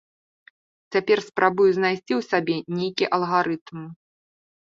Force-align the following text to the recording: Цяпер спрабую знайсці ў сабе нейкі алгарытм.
Цяпер 0.95 1.17
спрабую 1.29 1.67
знайсці 1.77 2.13
ў 2.19 2.29
сабе 2.31 2.55
нейкі 2.79 3.05
алгарытм. 3.17 3.79